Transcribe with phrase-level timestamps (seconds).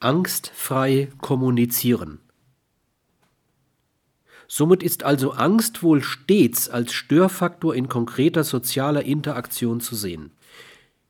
[0.00, 2.20] Angstfrei kommunizieren.
[4.46, 10.30] Somit ist also Angst wohl stets als Störfaktor in konkreter sozialer Interaktion zu sehen.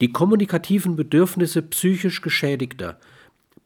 [0.00, 2.98] Die kommunikativen Bedürfnisse psychisch Geschädigter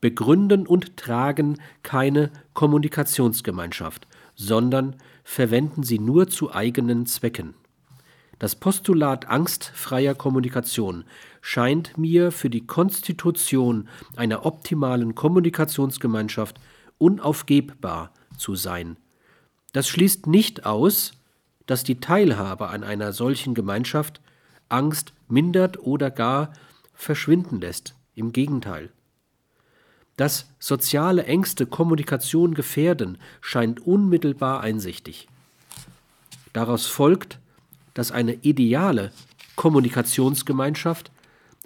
[0.00, 7.54] begründen und tragen keine Kommunikationsgemeinschaft, sondern verwenden sie nur zu eigenen Zwecken.
[8.38, 11.04] Das Postulat angstfreier Kommunikation
[11.40, 16.58] scheint mir für die Konstitution einer optimalen Kommunikationsgemeinschaft
[16.98, 18.96] unaufgebbar zu sein.
[19.72, 21.12] Das schließt nicht aus,
[21.66, 24.20] dass die Teilhabe an einer solchen Gemeinschaft
[24.68, 26.53] Angst mindert oder gar
[26.94, 27.94] verschwinden lässt.
[28.14, 28.90] Im Gegenteil.
[30.16, 35.27] Dass soziale Ängste Kommunikation gefährden, scheint unmittelbar einsichtig.
[36.53, 37.41] Daraus folgt,
[37.94, 39.12] dass eine ideale
[39.56, 41.11] Kommunikationsgemeinschaft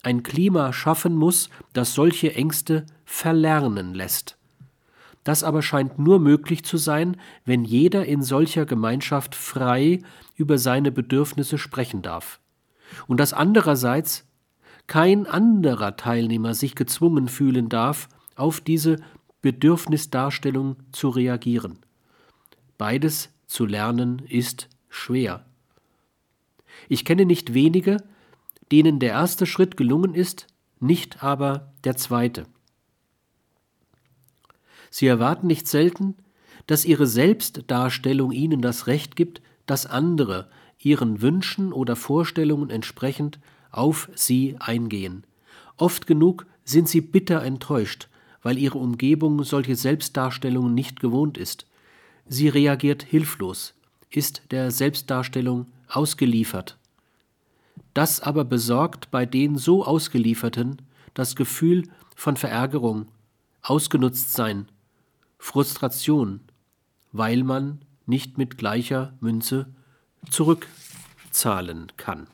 [0.03, 4.37] ein Klima schaffen muss, das solche Ängste verlernen lässt.
[5.25, 10.01] Das aber scheint nur möglich zu sein, wenn jeder in solcher Gemeinschaft frei
[10.37, 12.41] über seine Bedürfnisse sprechen darf.
[13.07, 14.25] Und dass andererseits
[14.87, 18.97] kein anderer Teilnehmer sich gezwungen fühlen darf, auf diese
[19.43, 21.79] Bedürfnisdarstellung zu reagieren.
[22.79, 25.45] Beides zu lernen ist schwer.
[26.89, 27.99] Ich kenne nicht wenige,
[28.71, 30.47] denen der erste Schritt gelungen ist,
[30.81, 32.47] nicht aber der zweite.
[34.91, 36.15] Sie erwarten nicht selten,
[36.67, 43.39] dass ihre Selbstdarstellung ihnen das Recht gibt, dass andere ihren Wünschen oder Vorstellungen entsprechend
[43.71, 45.25] auf sie eingehen.
[45.77, 48.09] Oft genug sind sie bitter enttäuscht,
[48.43, 51.67] weil ihre Umgebung solche Selbstdarstellungen nicht gewohnt ist.
[52.27, 53.75] Sie reagiert hilflos,
[54.11, 56.79] ist der Selbstdarstellung ausgeliefert.
[57.95, 60.83] Das aber besorgt bei den so Ausgelieferten
[61.15, 63.09] das Gefühl von Verärgerung,
[63.63, 64.69] Ausgenutztsein,
[65.39, 66.41] Frustration,
[67.13, 69.67] weil man nicht mit gleicher Münze
[70.31, 72.29] zurückzahlen kann.